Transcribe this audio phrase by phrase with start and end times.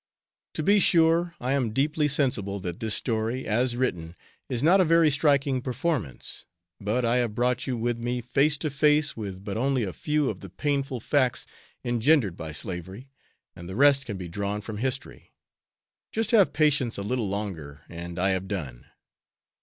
[0.55, 4.15] To be sure, I am deeply sensible that this story, as written,
[4.49, 6.43] is not a very striking performance,
[6.79, 10.31] but I have brought you with me face to face with but only a few
[10.31, 11.45] of the painful facts
[11.85, 13.09] engendered by slavery,
[13.55, 15.33] and the rest can be drawn from history.
[16.11, 18.87] Just have patience a little longer, and I have done.